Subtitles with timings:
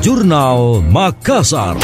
[0.00, 1.76] Jurnal Makassar.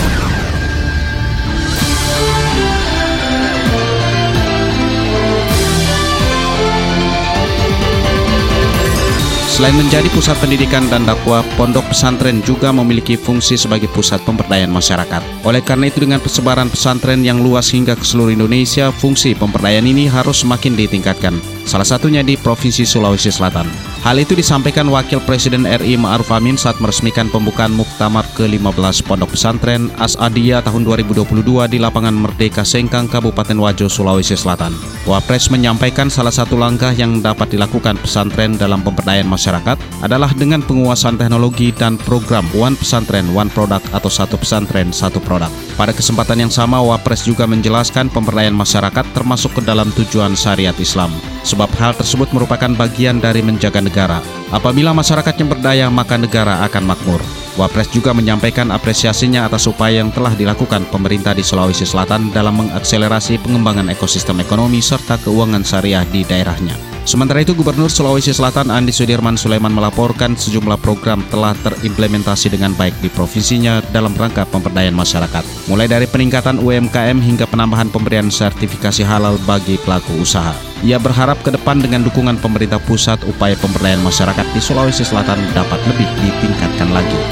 [9.53, 15.21] Selain menjadi pusat pendidikan dan dakwah, pondok pesantren juga memiliki fungsi sebagai pusat pemberdayaan masyarakat.
[15.45, 20.09] Oleh karena itu dengan persebaran pesantren yang luas hingga ke seluruh Indonesia, fungsi pemberdayaan ini
[20.09, 21.37] harus semakin ditingkatkan.
[21.69, 23.96] Salah satunya di Provinsi Sulawesi Selatan.
[24.07, 29.91] Hal itu disampaikan Wakil Presiden RI Ma'ruf Amin saat meresmikan pembukaan Muktamar ke-15 Pondok Pesantren
[29.99, 31.27] Asadia tahun 2022
[31.67, 34.79] di lapangan Merdeka Sengkang, Kabupaten Wajo, Sulawesi Selatan.
[35.11, 39.75] Wapres menyampaikan salah satu langkah yang dapat dilakukan pesantren dalam pemberdayaan masyarakat
[40.07, 45.51] adalah dengan penguasaan teknologi dan program One Pesantren One Product atau satu pesantren satu produk.
[45.75, 51.11] Pada kesempatan yang sama, Wapres juga menjelaskan pemberdayaan masyarakat termasuk ke dalam tujuan syariat Islam.
[51.47, 54.19] Sebab hal tersebut merupakan bagian dari menjaga negara.
[54.51, 57.23] Apabila masyarakatnya berdaya, maka negara akan makmur.
[57.57, 63.41] Wapres juga menyampaikan apresiasinya atas upaya yang telah dilakukan pemerintah di Sulawesi Selatan dalam mengakselerasi
[63.41, 66.86] pengembangan ekosistem ekonomi serta keuangan syariah di daerahnya.
[67.07, 72.99] Sementara itu, Gubernur Sulawesi Selatan Andi Sudirman Sulaiman melaporkan sejumlah program telah terimplementasi dengan baik
[72.99, 79.39] di provinsinya dalam rangka pemberdayaan masyarakat, mulai dari peningkatan UMKM hingga penambahan pemberian sertifikasi halal
[79.47, 80.51] bagi pelaku usaha.
[80.83, 85.79] Ia berharap ke depan dengan dukungan pemerintah pusat upaya pemberdayaan masyarakat di Sulawesi Selatan dapat
[85.87, 87.23] lebih ditingkatkan lagi.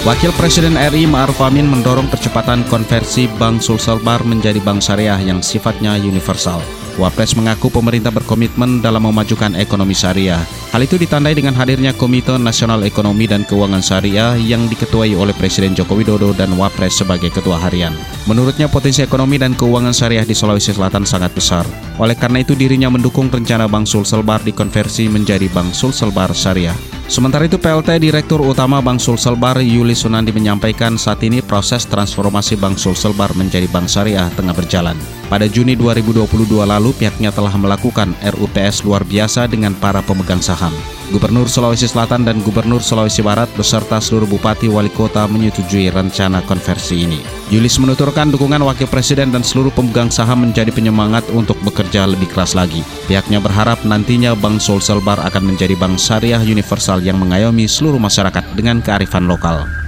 [0.00, 5.92] Wakil Presiden RI Ma'ruf Amin mendorong percepatan konversi Bank Sulselbar menjadi bank syariah yang sifatnya
[6.00, 6.56] universal.
[7.00, 10.44] Wapres mengaku pemerintah berkomitmen dalam memajukan ekonomi syariah.
[10.70, 15.72] Hal itu ditandai dengan hadirnya Komite Nasional Ekonomi dan Keuangan Syariah yang diketuai oleh Presiden
[15.72, 17.96] Joko Widodo dan Wapres sebagai ketua harian.
[18.28, 21.64] Menurutnya potensi ekonomi dan keuangan syariah di Sulawesi Selatan sangat besar.
[21.96, 26.76] Oleh karena itu dirinya mendukung rencana Bank Sulselbar dikonversi menjadi Bank Sulselbar Syariah.
[27.10, 32.78] Sementara itu PLT Direktur Utama Bank Sulselbar Yuli Sunandi menyampaikan saat ini proses transformasi Bank
[32.78, 34.94] Sulselbar menjadi Bank Syariah tengah berjalan.
[35.26, 36.26] Pada Juni 2022
[36.62, 40.72] lalu pihaknya telah melakukan RUTS luar biasa dengan para pemegang saham.
[41.10, 47.02] Gubernur Sulawesi Selatan dan Gubernur Sulawesi Barat beserta seluruh bupati wali kota menyetujui rencana konversi
[47.02, 47.18] ini.
[47.50, 52.54] Yulis menuturkan dukungan Wakil Presiden dan seluruh pemegang saham menjadi penyemangat untuk bekerja lebih keras
[52.54, 52.86] lagi.
[53.10, 58.78] Pihaknya berharap nantinya Bank Sulselbar akan menjadi bank syariah universal yang mengayomi seluruh masyarakat dengan
[58.78, 59.79] kearifan lokal.